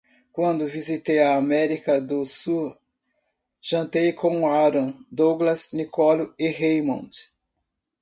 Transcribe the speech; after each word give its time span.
Quando 0.33 0.65
visitei 0.65 1.19
a 1.21 1.35
América 1.35 2.01
do 2.01 2.25
Sul, 2.25 2.75
jantei 3.61 4.11
com 4.11 4.47
Aaron, 4.49 4.95
Douglas, 5.11 5.73
Nicole 5.73 6.33
e 6.39 6.49
Raymond. 6.49 7.29